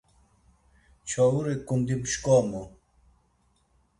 [1.07, 2.63] Çouri ǩundi mşǩomu.